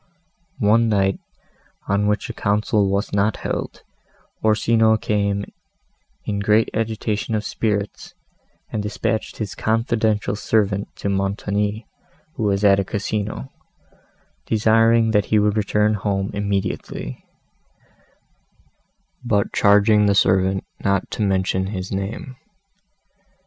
[0.57, 1.19] One night,
[1.87, 3.83] on which a council was not held,
[4.43, 5.45] Orsino came
[6.25, 8.15] in great agitation of spirits,
[8.71, 11.85] and dispatched his confidential servant to Montoni,
[12.33, 13.49] who was at a Casino,
[14.47, 17.23] desiring that he would return home immediately;
[19.23, 22.37] but charging the servant not to mention his name.